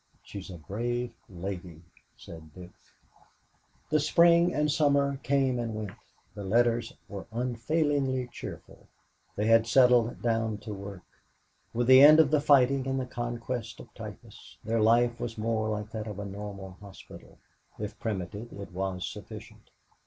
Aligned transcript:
"She's 0.23 0.49
a 0.49 0.57
brave 0.57 1.13
lady," 1.29 1.83
said 2.17 2.55
Dick. 2.55 2.71
The 3.91 3.99
spring 3.99 4.51
and 4.51 4.71
summer 4.71 5.17
came 5.17 5.59
and 5.59 5.75
went. 5.75 5.91
The 6.33 6.43
letters 6.43 6.93
were 7.07 7.27
unfailingly 7.31 8.27
cheerful. 8.31 8.87
They 9.35 9.45
had 9.45 9.67
settled 9.67 10.23
down 10.23 10.57
to 10.65 10.73
work. 10.73 11.03
With 11.71 11.85
the 11.85 12.01
end 12.01 12.19
of 12.19 12.31
the 12.31 12.41
fighting 12.41 12.87
and 12.87 12.99
the 12.99 13.05
conquest 13.05 13.79
of 13.79 13.93
typhus 13.93 14.57
their 14.63 14.81
life 14.81 15.19
was 15.19 15.37
more 15.37 15.69
like 15.69 15.91
that 15.91 16.07
of 16.07 16.17
a 16.17 16.25
normal 16.25 16.77
hospital. 16.81 17.37
If 17.77 17.99
primitive, 17.99 18.51
it 18.53 18.71
was 18.71 19.07
sufficient. 19.07 19.69